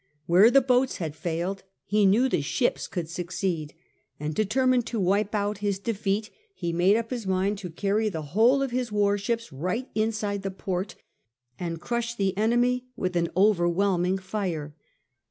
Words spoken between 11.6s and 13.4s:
crush the enemy with an